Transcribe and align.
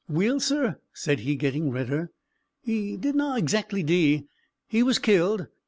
"Weel, 0.09 0.39
sir," 0.39 0.79
said 0.93 1.19
he, 1.19 1.35
getting 1.35 1.69
redder, 1.69 2.09
"he 2.63 2.97
didna 2.97 3.37
exactly 3.37 3.83
dee; 3.83 4.25
he 4.67 4.81
was 4.81 4.97
killed. 4.97 5.45